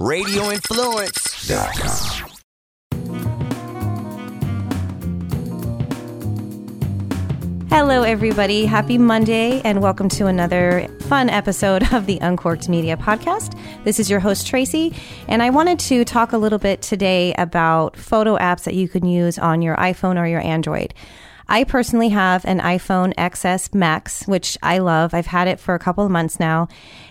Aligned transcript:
RadioInfluence.com. 0.00 2.30
Hello, 7.68 8.02
everybody. 8.02 8.64
Happy 8.64 8.96
Monday, 8.96 9.60
and 9.60 9.82
welcome 9.82 10.08
to 10.08 10.26
another 10.26 10.88
fun 11.02 11.28
episode 11.28 11.92
of 11.92 12.06
the 12.06 12.16
Uncorked 12.22 12.70
Media 12.70 12.96
Podcast. 12.96 13.54
This 13.84 14.00
is 14.00 14.08
your 14.08 14.20
host, 14.20 14.46
Tracy, 14.46 14.94
and 15.28 15.42
I 15.42 15.50
wanted 15.50 15.78
to 15.80 16.06
talk 16.06 16.32
a 16.32 16.38
little 16.38 16.58
bit 16.58 16.80
today 16.80 17.34
about 17.34 17.98
photo 17.98 18.38
apps 18.38 18.64
that 18.64 18.72
you 18.72 18.88
can 18.88 19.04
use 19.04 19.38
on 19.38 19.60
your 19.60 19.76
iPhone 19.76 20.18
or 20.18 20.26
your 20.26 20.40
Android. 20.40 20.94
I 21.46 21.64
personally 21.64 22.08
have 22.08 22.46
an 22.46 22.60
iPhone 22.60 23.14
XS 23.16 23.74
Max, 23.74 24.26
which 24.26 24.56
I 24.62 24.78
love. 24.78 25.12
I've 25.12 25.26
had 25.26 25.46
it 25.46 25.60
for 25.60 25.74
a 25.74 25.78
couple 25.78 26.06
of 26.06 26.10
months 26.10 26.40
now, 26.40 26.68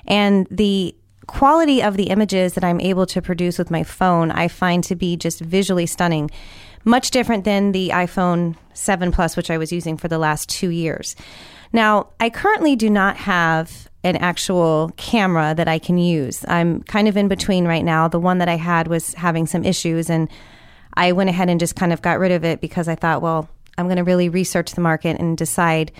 and 0.08 0.48
the 0.50 0.96
quality 1.30 1.82
of 1.82 1.96
the 1.96 2.10
images 2.10 2.54
that 2.54 2.64
I'm 2.64 2.82
able 2.82 3.06
to 3.08 3.22
produce 3.22 3.58
with 3.58 3.72
my 3.72 3.84
phone, 3.84 4.32
I 4.32 4.48
find 4.48 4.84
to 4.86 4.96
be 4.96 5.16
just 5.16 5.40
visually 5.40 5.86
stunning 5.86 6.30
much 6.86 7.12
different 7.12 7.44
than 7.44 7.72
the 7.72 7.90
iPhone 7.90 8.56
7 8.74 9.12
Plus, 9.12 9.38
which 9.38 9.52
I 9.52 9.58
was 9.58 9.72
using 9.72 9.98
for 9.98 10.08
the 10.08 10.18
last 10.18 10.50
two 10.50 10.70
years. 10.70 11.16
Now, 11.72 12.08
I 12.20 12.30
currently 12.30 12.76
do 12.76 12.90
not 12.90 13.18
have 13.18 13.90
an 14.04 14.16
actual 14.16 14.92
camera 14.98 15.54
that 15.56 15.68
I 15.68 15.78
can 15.78 15.98
use. 15.98 16.44
I'm 16.48 16.82
kind 16.84 17.08
of 17.08 17.18
in 17.18 17.28
between 17.28 17.66
right 17.66 17.84
now. 17.84 18.08
The 18.08 18.20
one 18.20 18.38
that 18.40 18.50
I 18.50 18.56
had 18.56 18.88
was 18.88 19.14
having 19.14 19.46
some 19.46 19.66
issues, 19.66 20.10
and 20.10 20.30
I 20.96 21.12
went 21.12 21.30
ahead 21.30 21.50
and 21.50 21.60
just 21.60 21.76
kind 21.76 21.94
of 21.94 22.02
got 22.02 22.18
rid 22.18 22.32
of 22.32 22.44
it 22.44 22.62
because 22.62 22.88
I 22.88 22.96
thought, 22.96 23.22
well, 23.22 23.50
I'm 23.78 23.86
going 23.86 23.98
to 23.98 24.04
really 24.04 24.30
research 24.30 24.72
the 24.72 24.82
market 24.82 25.20
and 25.20 25.38
decide 25.38 25.92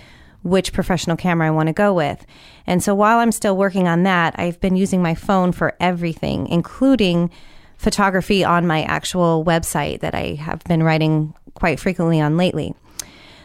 which 0.42 0.72
professional 0.72 1.16
camera 1.16 1.48
I 1.48 1.50
want 1.50 1.68
to 1.68 1.72
go 1.72 1.92
with. 1.92 2.24
And 2.66 2.82
so 2.82 2.94
while 2.94 3.18
I'm 3.18 3.32
still 3.32 3.56
working 3.56 3.88
on 3.88 4.04
that, 4.04 4.34
I've 4.38 4.60
been 4.60 4.76
using 4.76 5.02
my 5.02 5.14
phone 5.14 5.52
for 5.52 5.76
everything, 5.80 6.46
including 6.48 7.30
photography 7.76 8.44
on 8.44 8.66
my 8.66 8.82
actual 8.82 9.44
website 9.44 10.00
that 10.00 10.14
I 10.14 10.34
have 10.34 10.62
been 10.64 10.82
writing 10.82 11.34
quite 11.54 11.80
frequently 11.80 12.20
on 12.20 12.36
lately. 12.36 12.74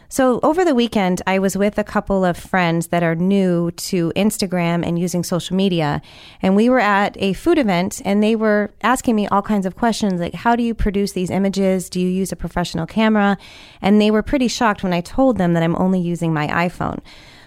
So, 0.08 0.40
over 0.44 0.64
the 0.64 0.76
weekend, 0.76 1.22
I 1.26 1.40
was 1.40 1.58
with 1.58 1.78
a 1.78 1.84
couple 1.84 2.24
of 2.24 2.38
friends 2.38 2.88
that 2.88 3.04
are 3.04 3.16
new 3.16 3.72
to 3.72 4.14
Instagram 4.16 4.86
and 4.86 5.00
using 5.00 5.24
social 5.24 5.56
media. 5.56 6.02
And 6.42 6.56
we 6.56 6.70
were 6.70 6.80
at 6.80 7.18
a 7.20 7.34
food 7.34 7.58
event 7.58 8.02
and 8.06 8.22
they 8.22 8.36
were 8.36 8.72
asking 8.82 9.16
me 9.16 9.28
all 9.28 9.42
kinds 9.42 9.66
of 9.66 9.76
questions 9.76 10.22
like, 10.22 10.36
how 10.36 10.56
do 10.56 10.64
you 10.64 10.74
produce 10.74 11.14
these 11.14 11.30
images? 11.30 11.90
Do 11.90 12.00
you 12.00 12.08
use 12.08 12.32
a 12.32 12.36
professional 12.36 12.86
camera? 12.86 13.38
And 13.82 14.00
they 14.00 14.12
were 14.12 14.24
pretty 14.24 14.48
shocked 14.48 14.84
when 14.84 14.94
I 14.94 15.02
told 15.02 15.38
them 15.38 15.54
that 15.54 15.64
I'm 15.64 15.76
only 15.76 16.00
using 16.00 16.34
my 16.34 16.48
iPhone. 16.48 17.00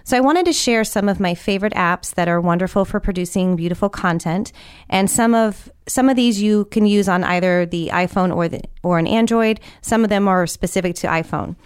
So 0.09 0.17
I 0.17 0.21
wanted 0.21 0.47
to 0.47 0.55
share 0.55 0.85
some 0.85 1.07
of 1.07 1.21
my 1.21 1.35
favorite 1.35 1.75
apps 1.75 2.15
that 2.15 2.29
are 2.29 2.41
wonderful 2.41 2.87
for 2.87 2.99
producing 2.99 3.57
beautiful 3.57 3.91
content, 3.91 4.53
and 4.89 5.11
some 5.11 5.35
of 5.35 5.71
some 5.87 6.09
of 6.09 6.17
these 6.17 6.41
you 6.41 6.65
can 6.67 6.87
use 6.87 7.11
on 7.11 7.25
either 7.25 7.67
the 7.67 7.91
iPhone 7.93 8.35
or 8.35 8.49
the 8.49 8.63
or 8.83 8.99
an 8.99 9.07
Android. 9.07 9.61
Some 9.83 10.05
of 10.05 10.09
them 10.09 10.27
are 10.27 10.47
specific 10.47 10.95
to 10.97 11.09
iPhone. 11.09 11.57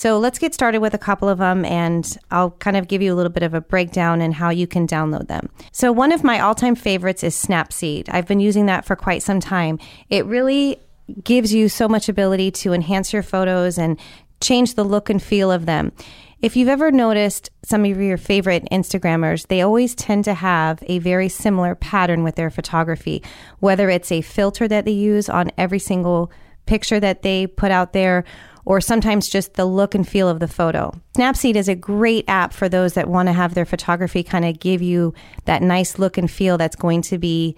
So 0.00 0.18
let's 0.18 0.38
get 0.38 0.54
started 0.54 0.78
with 0.78 0.94
a 0.94 0.98
couple 0.98 1.28
of 1.28 1.36
them 1.36 1.62
and 1.62 2.16
I'll 2.30 2.52
kind 2.52 2.78
of 2.78 2.88
give 2.88 3.02
you 3.02 3.12
a 3.12 3.16
little 3.16 3.30
bit 3.30 3.42
of 3.42 3.52
a 3.52 3.60
breakdown 3.60 4.22
and 4.22 4.32
how 4.32 4.48
you 4.48 4.66
can 4.66 4.86
download 4.86 5.28
them. 5.28 5.50
So 5.72 5.92
one 5.92 6.10
of 6.10 6.24
my 6.24 6.40
all-time 6.40 6.74
favorites 6.74 7.22
is 7.22 7.34
Snapseed. 7.34 8.08
I've 8.10 8.26
been 8.26 8.40
using 8.40 8.64
that 8.64 8.86
for 8.86 8.96
quite 8.96 9.22
some 9.22 9.40
time. 9.40 9.78
It 10.08 10.24
really 10.24 10.80
gives 11.22 11.52
you 11.52 11.68
so 11.68 11.86
much 11.86 12.08
ability 12.08 12.50
to 12.50 12.72
enhance 12.72 13.12
your 13.12 13.22
photos 13.22 13.76
and 13.76 14.00
change 14.40 14.74
the 14.74 14.84
look 14.84 15.10
and 15.10 15.22
feel 15.22 15.52
of 15.52 15.66
them. 15.66 15.92
If 16.40 16.56
you've 16.56 16.70
ever 16.70 16.90
noticed 16.90 17.50
some 17.62 17.84
of 17.84 18.00
your 18.00 18.16
favorite 18.16 18.66
Instagrammers, 18.72 19.48
they 19.48 19.60
always 19.60 19.94
tend 19.94 20.24
to 20.24 20.32
have 20.32 20.82
a 20.86 20.98
very 21.00 21.28
similar 21.28 21.74
pattern 21.74 22.24
with 22.24 22.36
their 22.36 22.48
photography, 22.48 23.22
whether 23.58 23.90
it's 23.90 24.10
a 24.10 24.22
filter 24.22 24.66
that 24.66 24.86
they 24.86 24.92
use 24.92 25.28
on 25.28 25.50
every 25.58 25.78
single 25.78 26.32
picture 26.66 27.00
that 27.00 27.22
they 27.22 27.46
put 27.46 27.70
out 27.70 27.92
there, 27.92 28.24
or 28.64 28.80
sometimes 28.80 29.28
just 29.28 29.54
the 29.54 29.64
look 29.64 29.94
and 29.94 30.06
feel 30.06 30.28
of 30.28 30.38
the 30.38 30.48
photo. 30.48 30.92
Snapseed 31.16 31.56
is 31.56 31.68
a 31.68 31.74
great 31.74 32.24
app 32.28 32.52
for 32.52 32.68
those 32.68 32.94
that 32.94 33.08
want 33.08 33.28
to 33.28 33.32
have 33.32 33.54
their 33.54 33.64
photography 33.64 34.22
kind 34.22 34.44
of 34.44 34.60
give 34.60 34.82
you 34.82 35.14
that 35.46 35.62
nice 35.62 35.98
look 35.98 36.18
and 36.18 36.30
feel 36.30 36.58
that's 36.58 36.76
going 36.76 37.02
to 37.02 37.18
be 37.18 37.56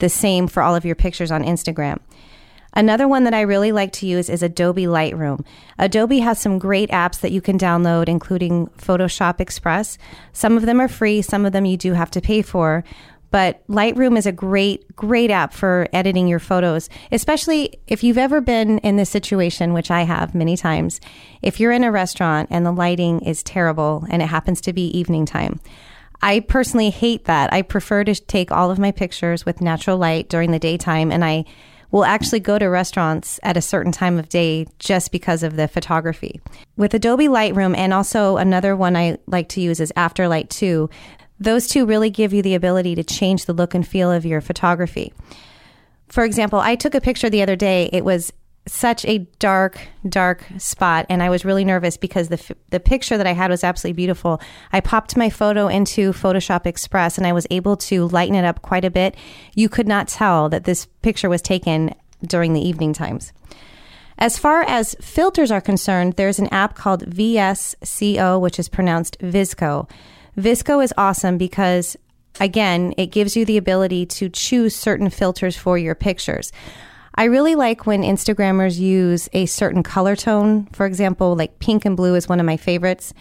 the 0.00 0.08
same 0.08 0.48
for 0.48 0.62
all 0.62 0.74
of 0.74 0.84
your 0.84 0.94
pictures 0.94 1.30
on 1.30 1.44
Instagram. 1.44 1.98
Another 2.74 3.08
one 3.08 3.24
that 3.24 3.34
I 3.34 3.40
really 3.40 3.72
like 3.72 3.92
to 3.94 4.06
use 4.06 4.28
is 4.28 4.42
Adobe 4.42 4.84
Lightroom. 4.84 5.44
Adobe 5.78 6.20
has 6.20 6.38
some 6.38 6.58
great 6.58 6.90
apps 6.90 7.20
that 7.20 7.32
you 7.32 7.40
can 7.40 7.58
download, 7.58 8.08
including 8.08 8.68
Photoshop 8.78 9.40
Express. 9.40 9.98
Some 10.32 10.56
of 10.56 10.66
them 10.66 10.80
are 10.80 10.88
free, 10.88 11.22
some 11.22 11.46
of 11.46 11.52
them 11.52 11.64
you 11.64 11.76
do 11.76 11.94
have 11.94 12.10
to 12.12 12.20
pay 12.20 12.42
for. 12.42 12.84
But 13.30 13.66
Lightroom 13.68 14.16
is 14.16 14.26
a 14.26 14.32
great, 14.32 14.94
great 14.96 15.30
app 15.30 15.52
for 15.52 15.88
editing 15.92 16.28
your 16.28 16.38
photos, 16.38 16.88
especially 17.12 17.78
if 17.86 18.02
you've 18.02 18.18
ever 18.18 18.40
been 18.40 18.78
in 18.78 18.96
this 18.96 19.10
situation, 19.10 19.74
which 19.74 19.90
I 19.90 20.02
have 20.02 20.34
many 20.34 20.56
times. 20.56 21.00
If 21.42 21.60
you're 21.60 21.72
in 21.72 21.84
a 21.84 21.92
restaurant 21.92 22.48
and 22.50 22.64
the 22.64 22.72
lighting 22.72 23.20
is 23.20 23.42
terrible 23.42 24.06
and 24.08 24.22
it 24.22 24.26
happens 24.26 24.60
to 24.62 24.72
be 24.72 24.86
evening 24.98 25.26
time. 25.26 25.60
I 26.20 26.40
personally 26.40 26.90
hate 26.90 27.26
that. 27.26 27.52
I 27.52 27.62
prefer 27.62 28.02
to 28.04 28.14
take 28.14 28.50
all 28.50 28.70
of 28.70 28.78
my 28.78 28.90
pictures 28.90 29.46
with 29.46 29.60
natural 29.60 29.98
light 29.98 30.28
during 30.28 30.50
the 30.50 30.58
daytime 30.58 31.12
and 31.12 31.24
I 31.24 31.44
will 31.90 32.04
actually 32.04 32.40
go 32.40 32.58
to 32.58 32.66
restaurants 32.66 33.40
at 33.42 33.56
a 33.56 33.62
certain 33.62 33.92
time 33.92 34.18
of 34.18 34.28
day 34.28 34.66
just 34.78 35.10
because 35.10 35.42
of 35.42 35.56
the 35.56 35.68
photography. 35.68 36.40
With 36.76 36.92
Adobe 36.92 37.28
Lightroom 37.28 37.76
and 37.76 37.94
also 37.94 38.36
another 38.36 38.76
one 38.76 38.96
I 38.96 39.18
like 39.26 39.48
to 39.50 39.60
use 39.60 39.80
is 39.80 39.92
Afterlight 39.96 40.50
2, 40.50 40.90
those 41.40 41.68
two 41.68 41.86
really 41.86 42.10
give 42.10 42.32
you 42.32 42.42
the 42.42 42.54
ability 42.54 42.94
to 42.96 43.04
change 43.04 43.46
the 43.46 43.52
look 43.52 43.74
and 43.74 43.86
feel 43.86 44.10
of 44.10 44.26
your 44.26 44.40
photography. 44.40 45.12
For 46.08 46.24
example, 46.24 46.58
I 46.58 46.74
took 46.74 46.94
a 46.94 47.00
picture 47.00 47.30
the 47.30 47.42
other 47.42 47.56
day. 47.56 47.90
It 47.92 48.04
was 48.04 48.32
such 48.66 49.04
a 49.06 49.18
dark, 49.38 49.78
dark 50.08 50.44
spot, 50.58 51.06
and 51.08 51.22
I 51.22 51.30
was 51.30 51.44
really 51.44 51.64
nervous 51.64 51.96
because 51.96 52.28
the 52.28 52.54
the 52.70 52.80
picture 52.80 53.16
that 53.16 53.26
I 53.26 53.32
had 53.32 53.50
was 53.50 53.64
absolutely 53.64 53.96
beautiful. 53.96 54.40
I 54.72 54.80
popped 54.80 55.16
my 55.16 55.30
photo 55.30 55.68
into 55.68 56.12
Photoshop 56.12 56.66
Express, 56.66 57.18
and 57.18 57.26
I 57.26 57.32
was 57.32 57.46
able 57.50 57.76
to 57.76 58.08
lighten 58.08 58.34
it 58.34 58.44
up 58.44 58.62
quite 58.62 58.84
a 58.84 58.90
bit. 58.90 59.16
You 59.54 59.68
could 59.68 59.88
not 59.88 60.08
tell 60.08 60.48
that 60.50 60.64
this 60.64 60.86
picture 61.02 61.28
was 61.28 61.42
taken 61.42 61.94
during 62.26 62.52
the 62.52 62.66
evening 62.66 62.92
times. 62.92 63.32
As 64.18 64.36
far 64.36 64.62
as 64.62 64.96
filters 65.00 65.52
are 65.52 65.60
concerned, 65.60 66.14
there's 66.14 66.40
an 66.40 66.48
app 66.48 66.74
called 66.74 67.08
VSCO, 67.08 68.40
which 68.40 68.58
is 68.58 68.68
pronounced 68.68 69.18
VSCO. 69.20 69.88
VSCO 70.38 70.84
is 70.84 70.94
awesome 70.96 71.36
because 71.36 71.96
again, 72.40 72.94
it 72.96 73.06
gives 73.06 73.36
you 73.36 73.44
the 73.44 73.56
ability 73.56 74.06
to 74.06 74.28
choose 74.28 74.74
certain 74.74 75.10
filters 75.10 75.56
for 75.56 75.76
your 75.76 75.96
pictures. 75.96 76.52
I 77.16 77.24
really 77.24 77.56
like 77.56 77.86
when 77.86 78.02
Instagrammers 78.02 78.78
use 78.78 79.28
a 79.32 79.46
certain 79.46 79.82
color 79.82 80.14
tone. 80.14 80.66
For 80.72 80.86
example, 80.86 81.34
like 81.34 81.58
pink 81.58 81.84
and 81.84 81.96
blue 81.96 82.14
is 82.14 82.28
one 82.28 82.38
of 82.38 82.46
my 82.46 82.56
favorites. 82.56 83.12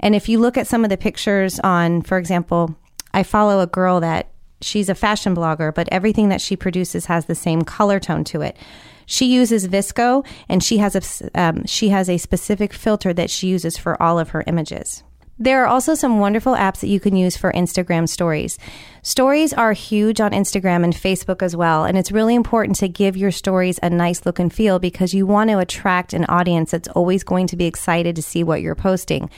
And 0.00 0.14
if 0.14 0.28
you 0.28 0.38
look 0.38 0.58
at 0.58 0.66
some 0.66 0.84
of 0.84 0.90
the 0.90 0.98
pictures 0.98 1.58
on, 1.60 2.02
for 2.02 2.18
example, 2.18 2.76
I 3.14 3.22
follow 3.22 3.60
a 3.60 3.66
girl 3.66 4.00
that 4.00 4.28
she's 4.60 4.90
a 4.90 4.94
fashion 4.94 5.34
blogger, 5.34 5.74
but 5.74 5.88
everything 5.90 6.28
that 6.28 6.42
she 6.42 6.56
produces 6.56 7.06
has 7.06 7.24
the 7.24 7.34
same 7.34 7.62
color 7.62 7.98
tone 7.98 8.24
to 8.24 8.42
it. 8.42 8.58
She 9.06 9.24
uses 9.24 9.66
VSCO, 9.68 10.26
and 10.50 10.62
she 10.62 10.76
has 10.76 10.94
a 10.94 11.40
um, 11.40 11.64
she 11.64 11.88
has 11.88 12.10
a 12.10 12.18
specific 12.18 12.74
filter 12.74 13.14
that 13.14 13.30
she 13.30 13.48
uses 13.48 13.78
for 13.78 14.00
all 14.02 14.18
of 14.18 14.30
her 14.30 14.44
images. 14.46 15.02
There 15.40 15.62
are 15.62 15.68
also 15.68 15.94
some 15.94 16.18
wonderful 16.18 16.54
apps 16.54 16.80
that 16.80 16.88
you 16.88 16.98
can 16.98 17.14
use 17.14 17.36
for 17.36 17.52
Instagram 17.52 18.08
stories. 18.08 18.58
Stories 19.02 19.52
are 19.52 19.72
huge 19.72 20.20
on 20.20 20.32
Instagram 20.32 20.82
and 20.82 20.92
Facebook 20.92 21.42
as 21.42 21.54
well, 21.54 21.84
and 21.84 21.96
it's 21.96 22.10
really 22.10 22.34
important 22.34 22.76
to 22.78 22.88
give 22.88 23.16
your 23.16 23.30
stories 23.30 23.78
a 23.80 23.88
nice 23.88 24.26
look 24.26 24.40
and 24.40 24.52
feel 24.52 24.80
because 24.80 25.14
you 25.14 25.26
want 25.26 25.50
to 25.50 25.58
attract 25.58 26.12
an 26.12 26.24
audience 26.24 26.72
that's 26.72 26.88
always 26.88 27.22
going 27.22 27.46
to 27.46 27.56
be 27.56 27.66
excited 27.66 28.16
to 28.16 28.22
see 28.22 28.42
what 28.42 28.62
you're 28.62 28.74
posting. 28.74 29.30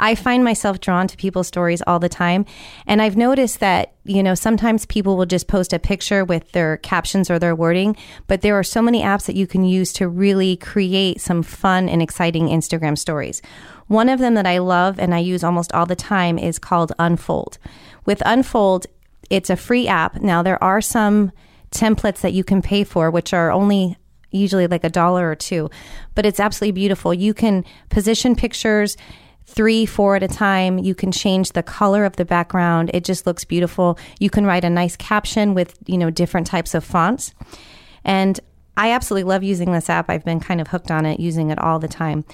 I 0.00 0.14
find 0.14 0.42
myself 0.42 0.80
drawn 0.80 1.06
to 1.08 1.16
people's 1.16 1.46
stories 1.46 1.82
all 1.86 1.98
the 1.98 2.08
time. 2.08 2.46
And 2.86 3.00
I've 3.00 3.16
noticed 3.16 3.60
that, 3.60 3.92
you 4.04 4.22
know, 4.22 4.34
sometimes 4.34 4.86
people 4.86 5.16
will 5.16 5.26
just 5.26 5.46
post 5.46 5.72
a 5.72 5.78
picture 5.78 6.24
with 6.24 6.50
their 6.52 6.78
captions 6.78 7.30
or 7.30 7.38
their 7.38 7.54
wording, 7.54 7.96
but 8.26 8.40
there 8.40 8.58
are 8.58 8.64
so 8.64 8.82
many 8.82 9.02
apps 9.02 9.26
that 9.26 9.36
you 9.36 9.46
can 9.46 9.64
use 9.64 9.92
to 9.94 10.08
really 10.08 10.56
create 10.56 11.20
some 11.20 11.42
fun 11.42 11.88
and 11.88 12.02
exciting 12.02 12.48
Instagram 12.48 12.98
stories. 12.98 13.42
One 13.86 14.08
of 14.08 14.18
them 14.18 14.34
that 14.34 14.46
I 14.46 14.58
love 14.58 14.98
and 14.98 15.14
I 15.14 15.18
use 15.18 15.44
almost 15.44 15.72
all 15.72 15.86
the 15.86 15.96
time 15.96 16.38
is 16.38 16.58
called 16.58 16.92
Unfold. 16.98 17.58
With 18.06 18.22
Unfold, 18.24 18.86
it's 19.28 19.50
a 19.50 19.56
free 19.56 19.86
app. 19.86 20.20
Now, 20.20 20.42
there 20.42 20.62
are 20.62 20.80
some 20.80 21.30
templates 21.70 22.20
that 22.22 22.32
you 22.32 22.42
can 22.42 22.62
pay 22.62 22.84
for, 22.84 23.10
which 23.10 23.32
are 23.32 23.52
only 23.52 23.96
usually 24.30 24.66
like 24.66 24.84
a 24.84 24.88
dollar 24.90 25.28
or 25.28 25.34
two, 25.34 25.70
but 26.14 26.24
it's 26.24 26.40
absolutely 26.40 26.72
beautiful. 26.72 27.12
You 27.12 27.34
can 27.34 27.64
position 27.88 28.36
pictures 28.36 28.96
three, 29.50 29.84
four 29.84 30.16
at 30.16 30.22
a 30.22 30.28
time. 30.28 30.78
You 30.78 30.94
can 30.94 31.12
change 31.12 31.52
the 31.52 31.62
color 31.62 32.04
of 32.04 32.16
the 32.16 32.24
background. 32.24 32.90
It 32.94 33.04
just 33.04 33.26
looks 33.26 33.44
beautiful. 33.44 33.98
You 34.18 34.30
can 34.30 34.46
write 34.46 34.64
a 34.64 34.70
nice 34.70 34.96
caption 34.96 35.54
with, 35.54 35.76
you 35.86 35.98
know, 35.98 36.10
different 36.10 36.46
types 36.46 36.74
of 36.74 36.84
fonts. 36.84 37.34
And 38.04 38.38
I 38.76 38.92
absolutely 38.92 39.28
love 39.28 39.42
using 39.42 39.72
this 39.72 39.90
app. 39.90 40.08
I've 40.08 40.24
been 40.24 40.40
kind 40.40 40.60
of 40.60 40.68
hooked 40.68 40.90
on 40.90 41.04
it, 41.04 41.20
using 41.20 41.50
it 41.50 41.58
all 41.58 41.78
the 41.78 41.88
time. 41.88 42.24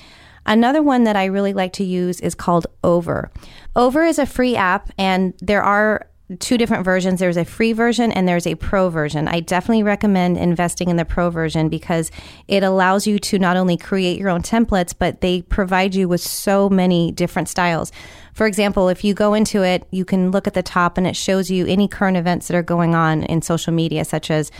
Another 0.45 0.83
one 0.83 1.05
that 1.05 1.17
I 1.17 1.25
really 1.25 1.53
like 1.53 1.73
to 1.75 1.85
use 1.85 2.21
is 2.21 2.35
called 2.35 2.67
Over. 2.85 3.33
Over 3.75 4.05
is 4.05 4.19
a 4.19 4.27
free 4.27 4.55
app, 4.55 4.91
and 4.97 5.35
there 5.41 5.63
are 5.63 6.07
two 6.41 6.59
different 6.59 6.85
versions. 6.85 7.21
There's 7.21 7.37
a 7.37 7.45
free 7.45 7.73
version 7.73 8.11
and 8.11 8.27
there's 8.27 8.47
a 8.47 8.57
pro 8.57 8.89
version. 8.91 9.29
I 9.29 9.41
definitely 9.41 9.85
recommend 9.85 10.37
investing 10.37 10.89
in 10.89 10.97
the 10.97 11.05
pro 11.05 11.31
version 11.31 11.69
because 11.69 12.11
it 12.49 12.65
allows 12.65 13.07
you 13.07 13.19
to 13.21 13.39
not 13.39 13.57
only 13.57 13.77
create 13.77 14.19
your 14.19 14.31
own 14.31 14.43
templates, 14.43 14.93
but 14.99 15.21
they 15.21 15.43
provide 15.43 15.95
you 15.95 16.09
with 16.09 16.21
so 16.21 16.69
many 16.69 17.13
different 17.13 17.49
styles. 17.49 17.93
For 18.35 18.47
example, 18.47 18.89
if 18.89 19.05
you 19.05 19.15
go 19.15 19.35
into 19.35 19.63
it, 19.63 19.87
you 19.93 20.05
can 20.05 20.33
look 20.33 20.47
at 20.47 20.55
the 20.55 20.63
top 20.63 20.99
and 20.99 21.07
it 21.07 21.17
shows 21.17 21.51
you 21.51 21.65
any 21.67 21.87
current 21.87 22.17
events 22.17 22.49
that 22.49 22.57
are 22.57 22.63
going 22.63 22.95
on 22.95 23.23
in 23.23 23.41
social 23.41 23.73
media, 23.73 24.05
such 24.05 24.31
as 24.31 24.51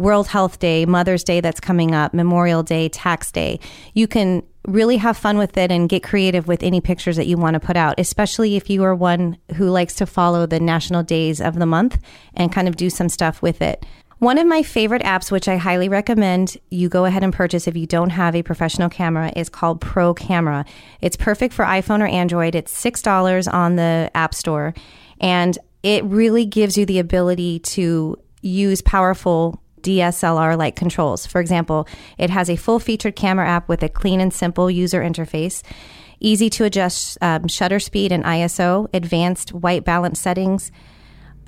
World 0.00 0.28
Health 0.28 0.58
Day, 0.58 0.86
Mother's 0.86 1.22
Day 1.22 1.40
that's 1.40 1.60
coming 1.60 1.94
up, 1.94 2.14
Memorial 2.14 2.62
Day, 2.62 2.88
Tax 2.88 3.30
Day. 3.30 3.60
You 3.92 4.08
can 4.08 4.42
really 4.66 4.96
have 4.96 5.14
fun 5.14 5.36
with 5.36 5.58
it 5.58 5.70
and 5.70 5.90
get 5.90 6.02
creative 6.02 6.48
with 6.48 6.62
any 6.62 6.80
pictures 6.80 7.16
that 7.16 7.26
you 7.26 7.36
want 7.36 7.52
to 7.52 7.60
put 7.60 7.76
out, 7.76 8.00
especially 8.00 8.56
if 8.56 8.70
you 8.70 8.82
are 8.82 8.94
one 8.94 9.36
who 9.56 9.68
likes 9.68 9.94
to 9.96 10.06
follow 10.06 10.46
the 10.46 10.58
national 10.58 11.02
days 11.02 11.38
of 11.38 11.56
the 11.56 11.66
month 11.66 11.98
and 12.32 12.50
kind 12.50 12.66
of 12.66 12.76
do 12.76 12.88
some 12.88 13.10
stuff 13.10 13.42
with 13.42 13.60
it. 13.60 13.84
One 14.20 14.38
of 14.38 14.46
my 14.46 14.62
favorite 14.62 15.02
apps, 15.02 15.30
which 15.30 15.48
I 15.48 15.58
highly 15.58 15.90
recommend 15.90 16.56
you 16.70 16.88
go 16.88 17.04
ahead 17.04 17.22
and 17.22 17.32
purchase 17.32 17.68
if 17.68 17.76
you 17.76 17.86
don't 17.86 18.10
have 18.10 18.34
a 18.34 18.42
professional 18.42 18.88
camera, 18.88 19.30
is 19.36 19.50
called 19.50 19.82
ProCamera. 19.82 20.66
It's 21.02 21.16
perfect 21.16 21.52
for 21.52 21.66
iPhone 21.66 22.00
or 22.00 22.06
Android. 22.06 22.54
It's 22.54 22.72
$6 22.72 23.52
on 23.52 23.76
the 23.76 24.10
App 24.14 24.34
Store, 24.34 24.72
and 25.20 25.58
it 25.82 26.04
really 26.04 26.46
gives 26.46 26.78
you 26.78 26.86
the 26.86 27.00
ability 27.00 27.58
to 27.58 28.16
use 28.40 28.80
powerful 28.80 29.59
DSLR 29.82 30.56
like 30.56 30.76
controls. 30.76 31.26
For 31.26 31.40
example, 31.40 31.86
it 32.18 32.30
has 32.30 32.48
a 32.50 32.56
full 32.56 32.78
featured 32.78 33.16
camera 33.16 33.48
app 33.48 33.68
with 33.68 33.82
a 33.82 33.88
clean 33.88 34.20
and 34.20 34.32
simple 34.32 34.70
user 34.70 35.00
interface, 35.00 35.62
easy 36.20 36.50
to 36.50 36.64
adjust 36.64 37.18
um, 37.20 37.48
shutter 37.48 37.80
speed 37.80 38.12
and 38.12 38.24
ISO, 38.24 38.88
advanced 38.94 39.52
white 39.52 39.84
balance 39.84 40.20
settings. 40.20 40.70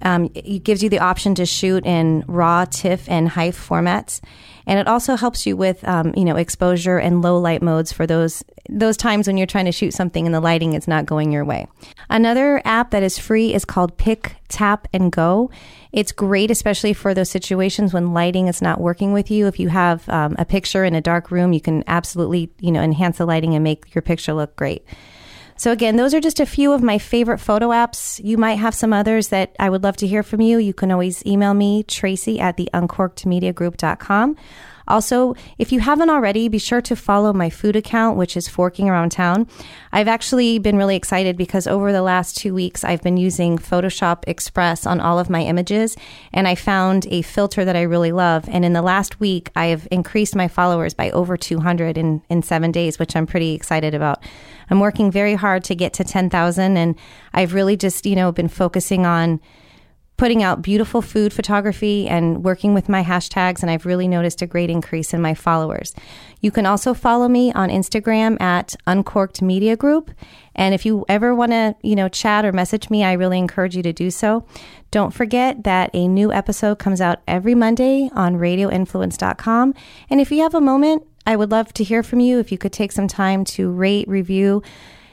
Um, 0.03 0.31
it 0.35 0.65
gives 0.65 0.83
you 0.83 0.89
the 0.89 0.99
option 0.99 1.35
to 1.37 1.47
shoot 1.47 1.87
in 1.87 2.25
RAW, 2.27 2.65
TIFF, 2.65 3.09
and 3.09 3.29
HEIF 3.29 3.55
formats, 3.55 4.21
and 4.67 4.79
it 4.79 4.87
also 4.87 5.17
helps 5.17 5.47
you 5.47 5.57
with 5.57 5.87
um, 5.87 6.13
you 6.17 6.25
know 6.25 6.37
exposure 6.37 6.99
and 6.99 7.23
low 7.23 7.39
light 7.39 7.63
modes 7.63 7.93
for 7.93 8.07
those 8.07 8.43
those 8.69 8.97
times 8.97 9.27
when 9.27 9.37
you're 9.37 9.47
trying 9.47 9.65
to 9.65 9.73
shoot 9.73 9.93
something 9.93 10.27
and 10.27 10.35
the 10.35 10.41
lighting 10.41 10.73
is 10.75 10.87
not 10.87 11.07
going 11.07 11.33
your 11.33 11.45
way. 11.45 11.67
Another 12.09 12.63
app 12.65 12.91
that 12.91 13.03
is 13.03 13.19
free 13.19 13.53
is 13.55 13.65
called 13.65 13.97
Pick 13.97 14.37
Tap 14.49 14.87
and 14.93 15.11
Go. 15.11 15.51
It's 15.93 16.13
great, 16.13 16.51
especially 16.51 16.93
for 16.93 17.13
those 17.13 17.31
situations 17.31 17.93
when 17.93 18.15
lighting 18.15 18.49
is 18.49 18.63
not 18.63 18.81
working 18.81 19.13
with 19.13 19.31
you. 19.31 19.47
If 19.47 19.59
you 19.59 19.69
have 19.69 20.09
um, 20.09 20.37
a 20.39 20.45
picture 20.45 20.85
in 20.85 20.95
a 20.95 21.01
dark 21.01 21.31
room, 21.31 21.53
you 21.53 21.61
can 21.61 21.85
absolutely, 21.87 22.51
you 22.61 22.73
know, 22.73 22.81
enhance 22.81 23.19
the 23.19 23.27
lighting 23.27 23.55
and 23.55 23.65
make 23.65 23.95
your 23.95 24.03
picture 24.03 24.33
look 24.33 24.57
great. 24.57 24.87
So 25.62 25.70
again, 25.70 25.94
those 25.94 26.12
are 26.12 26.19
just 26.19 26.41
a 26.41 26.44
few 26.44 26.73
of 26.73 26.82
my 26.82 26.99
favorite 26.99 27.38
photo 27.38 27.69
apps. 27.69 28.20
You 28.25 28.37
might 28.37 28.56
have 28.56 28.75
some 28.75 28.93
others 28.93 29.29
that 29.29 29.55
I 29.61 29.70
would 29.70 29.85
love 29.85 29.97
to 29.99 30.09
hear 30.09 30.25
from 30.25 30.41
you. 30.41 30.59
You 30.59 30.75
can 30.75 30.91
always 30.91 31.25
email 31.25 31.55
me, 31.55 31.85
Tracy 31.85 32.41
at 32.41 32.56
the 32.56 32.69
uncorkedmediagroup.com. 32.75 34.37
Also, 34.88 35.34
if 35.58 35.73
you 35.73 35.81
haven't 35.81 36.11
already, 36.11 36.49
be 36.49 36.58
sure 36.58 36.81
to 36.82 36.96
follow 36.96 37.32
my 37.32 37.50
food 37.50 37.76
account, 37.76 38.17
which 38.17 38.37
is 38.37 38.49
Forking 38.49 38.88
Around 38.88 39.12
Town. 39.12 39.46
I've 39.93 40.08
actually 40.08 40.58
been 40.58 40.76
really 40.76 40.96
excited 40.96 41.37
because 41.37 41.67
over 41.67 41.93
the 41.93 42.02
last 42.02 42.37
two 42.37 42.55
weeks, 42.55 42.84
I've 42.84 43.02
been 43.02 43.17
using 43.17 43.58
Photoshop 43.58 44.25
Express 44.26 44.87
on 44.87 45.00
all 45.00 45.19
of 45.19 45.31
my 45.31 45.43
images, 45.43 45.96
and 46.32 46.49
I 46.49 46.55
found 46.55 47.06
a 47.06 47.23
filter 47.23 47.64
that 47.64 47.76
I 47.76 47.82
really 47.82 48.12
love. 48.12 48.49
And 48.49 48.64
in 48.64 48.73
the 48.73 48.82
last 48.82 49.20
week, 49.20 49.50
I 49.55 49.67
have 49.67 49.87
increased 49.90 50.37
my 50.37 50.49
followers 50.49 50.94
by 50.94 51.11
over 51.11 51.37
200 51.37 51.96
in, 51.96 52.23
in 52.29 52.43
seven 52.43 52.73
days, 52.73 52.99
which 52.99 53.14
I'm 53.17 53.26
pretty 53.26 53.55
excited 53.55 53.94
about. 53.94 54.23
I'm 54.70 54.81
working 54.81 55.11
very 55.11 55.34
hard 55.34 55.64
to 55.64 55.75
get 55.75 55.93
to 55.94 56.05
10,000, 56.05 56.76
and 56.76 56.96
I've 57.32 57.55
really 57.55 57.76
just, 57.76 58.06
you 58.06 58.17
know, 58.17 58.32
been 58.32 58.49
focusing 58.49 59.06
on 59.06 59.40
putting 60.17 60.43
out 60.43 60.62
beautiful 60.62 61.03
food 61.03 61.32
photography 61.32 62.06
and 62.09 62.44
working 62.44 62.75
with 62.75 62.88
my 62.88 63.03
hashtags, 63.03 63.62
and 63.62 63.70
I've 63.70 63.87
really 63.87 64.06
noticed 64.06 64.43
a 64.43 64.47
great 64.47 64.70
increase 64.70 65.12
in 65.12 65.20
my 65.20 65.35
followers. 65.35 65.94
You 66.41 66.50
can 66.50 66.67
also 66.67 66.94
follow 66.94 67.29
me 67.29 67.53
on 67.53 67.70
Instagram 67.70 68.41
at 68.41 68.76
Uncorked 68.87 69.43
Media 69.43 69.76
Group. 69.76 70.11
And 70.55 70.75
if 70.75 70.85
you 70.85 71.05
ever 71.09 71.35
want 71.35 71.53
to, 71.53 71.75
you 71.82 71.97
know, 71.97 72.09
chat 72.09 72.44
or 72.44 72.53
message 72.53 72.91
me, 72.91 73.05
I 73.05 73.12
really 73.12 73.38
encourage 73.38 73.75
you 73.75 73.82
to 73.82 73.93
do 73.93 74.11
so. 74.11 74.47
Don't 74.91 75.12
forget 75.14 75.64
that 75.64 75.91
a 75.94 76.06
new 76.06 76.32
episode 76.32 76.79
comes 76.79 77.00
out 77.00 77.20
every 77.26 77.55
Monday 77.55 78.11
on 78.12 78.37
radioinfluence.com. 78.37 79.75
And 80.11 80.20
if 80.20 80.31
you 80.31 80.43
have 80.43 80.55
a 80.55 80.61
moment, 80.61 81.06
I 81.26 81.37
would 81.37 81.50
love 81.50 81.73
to 81.75 81.85
hear 81.85 82.03
from 82.03 82.20
you. 82.20 82.38
If 82.38 82.53
you 82.53 82.58
could 82.58 82.73
take 82.73 82.93
some 82.93 83.08
time 83.08 83.44
to 83.44 83.70
rate, 83.70 84.06
review, 84.08 84.62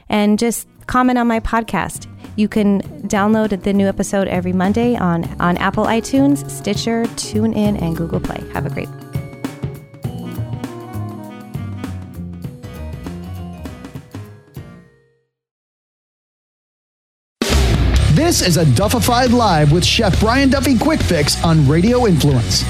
and 0.10 0.38
just 0.38 0.68
comment 0.88 1.18
on 1.18 1.28
my 1.28 1.40
podcast. 1.40 2.08
You 2.36 2.48
can 2.48 2.82
download 3.08 3.64
the 3.64 3.74
new 3.74 3.88
episode 3.88 4.28
every 4.28 4.54
Monday 4.54 4.96
on, 4.96 5.26
on 5.40 5.58
Apple 5.58 5.86
iTunes, 5.86 6.50
Stitcher, 6.50 7.04
TuneIn, 7.04 7.82
and 7.82 7.96
Google 7.96 8.20
Play. 8.20 8.42
Have 8.54 8.66
a 8.66 8.70
great 8.70 8.90
This 18.30 18.46
is 18.46 18.58
a 18.58 18.66
Duffified 18.76 19.32
Live 19.32 19.72
with 19.72 19.84
Chef 19.84 20.20
Brian 20.20 20.50
Duffy 20.50 20.78
Quick 20.78 21.00
Fix 21.00 21.44
on 21.44 21.68
Radio 21.68 22.06
Influence. 22.06 22.64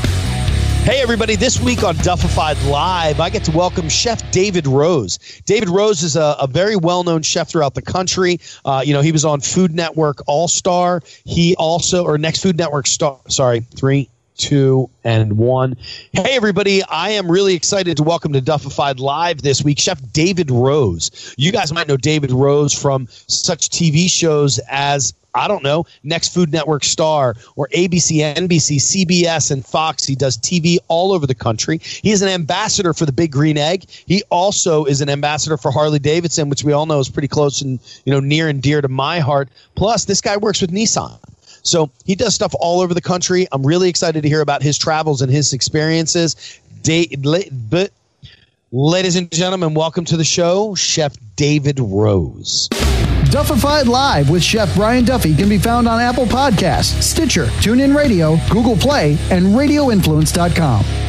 Hey, 0.90 1.04
everybody. 1.04 1.36
This 1.36 1.62
week 1.62 1.84
on 1.84 1.96
Duffified 1.98 2.60
Live, 2.64 3.20
I 3.20 3.30
get 3.30 3.44
to 3.44 3.52
welcome 3.52 3.90
Chef 3.90 4.32
David 4.32 4.66
Rose. 4.66 5.20
David 5.46 5.70
Rose 5.70 6.02
is 6.02 6.16
a, 6.16 6.36
a 6.40 6.48
very 6.48 6.76
well 6.76 7.04
known 7.04 7.22
chef 7.22 7.48
throughout 7.48 7.76
the 7.76 7.82
country. 7.84 8.40
Uh, 8.66 8.82
you 8.84 8.94
know, 8.94 9.02
he 9.02 9.12
was 9.12 9.24
on 9.24 9.40
Food 9.40 9.76
Network 9.76 10.24
All 10.26 10.48
Star. 10.48 11.04
He 11.26 11.56
also, 11.58 12.04
or 12.04 12.18
Next 12.18 12.42
Food 12.42 12.58
Network 12.58 12.88
Star, 12.88 13.20
sorry, 13.28 13.60
three, 13.60 14.10
two, 14.36 14.90
and 15.04 15.38
one. 15.38 15.76
Hey, 16.12 16.36
everybody. 16.36 16.82
I 16.82 17.12
am 17.12 17.30
really 17.30 17.54
excited 17.54 17.98
to 17.98 18.04
welcome 18.04 18.34
to 18.34 18.42
Duffified 18.42 19.00
Live 19.00 19.44
this 19.44 19.64
week 19.64 19.80
Chef 19.80 20.02
David 20.12 20.50
Rose. 20.50 21.36
You 21.38 21.52
guys 21.52 21.72
might 21.72 21.88
know 21.88 21.98
David 21.98 22.32
Rose 22.32 22.74
from 22.74 23.08
such 23.28 23.70
TV 23.70 24.10
shows 24.10 24.60
as 24.68 25.14
I 25.34 25.48
don't 25.48 25.64
know, 25.64 25.86
Next 26.04 26.34
Food 26.34 26.52
Network 26.52 26.84
star 26.84 27.36
or 27.56 27.68
ABC, 27.76 28.36
NBC, 28.36 28.78
CBS, 28.78 29.52
and 29.52 29.66
Fox. 29.66 30.06
He 30.06 30.16
does 30.16 30.38
TV 30.38 30.78
all 30.88 31.14
over 31.14 31.28
the 31.28 31.36
country. 31.36 31.80
He 31.80 32.12
is 32.12 32.22
an 32.22 32.30
ambassador 32.30 32.94
for 32.94 33.06
the 33.06 33.12
Big 33.12 33.32
Green 33.32 33.58
Egg. 33.58 33.86
He 33.90 34.24
also 34.30 34.86
is 34.86 35.02
an 35.02 35.10
ambassador 35.10 35.58
for 35.58 35.72
Harley 35.72 36.00
Davidson, 36.00 36.50
which 36.50 36.64
we 36.64 36.74
all 36.74 36.86
know 36.86 37.00
is 37.00 37.10
pretty 37.10 37.28
close 37.28 37.62
and 37.62 37.80
you 38.06 38.14
know 38.14 38.20
near 38.20 38.48
and 38.48 38.62
dear 38.62 38.82
to 38.82 38.88
my 38.88 39.20
heart. 39.20 39.50
Plus, 39.76 40.06
this 40.06 40.22
guy 40.22 40.38
works 40.38 40.62
with 40.62 40.72
Nissan. 40.72 41.20
So 41.62 41.92
he 42.06 42.16
does 42.16 42.34
stuff 42.34 42.54
all 42.60 42.80
over 42.80 42.94
the 42.94 43.02
country. 43.02 43.48
I'm 43.52 43.66
really 43.66 43.90
excited 43.90 44.24
to 44.24 44.30
hear 44.30 44.42
about 44.42 44.64
his 44.64 44.78
travels 44.78 45.22
and 45.22 45.32
his 45.32 45.54
experiences. 45.54 46.60
but 46.84 47.92
ladies 48.72 49.16
and 49.16 49.32
gentlemen, 49.32 49.74
welcome 49.74 50.06
to 50.06 50.18
the 50.18 50.24
show, 50.24 50.76
Chef 50.76 51.16
David 51.36 51.80
Rose. 51.80 52.70
Duffified 53.30 53.88
Live 53.88 54.32
with 54.32 54.42
Chef 54.42 54.74
Brian 54.76 55.06
Duffy 55.06 55.36
can 55.36 55.48
be 55.48 55.60
found 55.60 55.88
on 55.88 56.00
Apple 56.00 56.26
Podcasts, 56.26 57.00
Stitcher, 57.04 57.46
TuneIn 57.62 57.96
Radio, 57.96 58.38
Google 58.50 58.76
Play, 58.76 59.18
and 59.30 59.46
RadioInfluence.com. 59.46 61.09